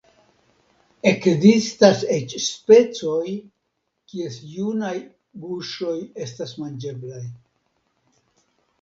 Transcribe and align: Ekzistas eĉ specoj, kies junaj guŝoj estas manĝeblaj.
Ekzistas 1.11 2.01
eĉ 2.15 2.33
specoj, 2.47 3.35
kies 4.15 4.41
junaj 4.57 4.93
guŝoj 5.47 5.97
estas 6.27 6.59
manĝeblaj. 6.67 7.25